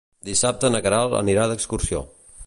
Dissabte 0.27 0.71
na 0.75 0.81
Queralt 0.87 1.13
anirà 1.19 1.45
d'excursió. 1.51 2.05